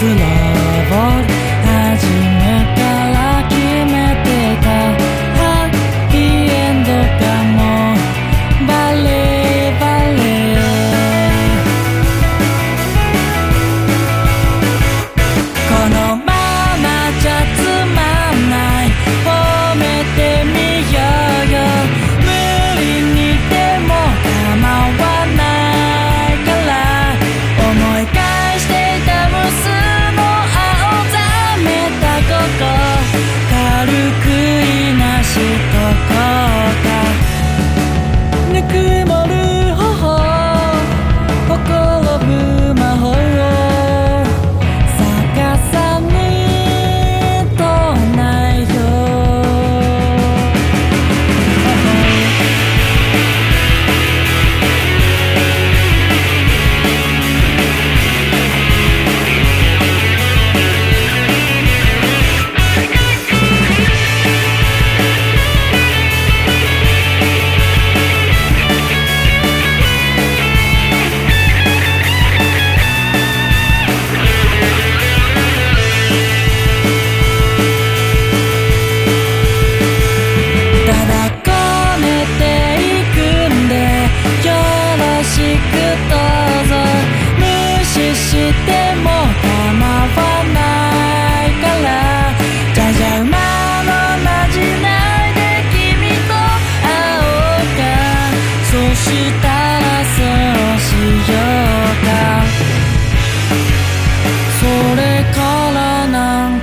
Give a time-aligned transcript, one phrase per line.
[0.00, 0.39] 絆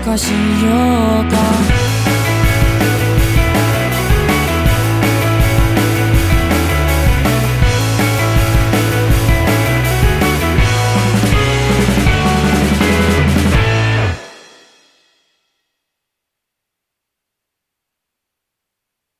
[0.08, 0.38] かしよ
[1.28, 1.47] うか。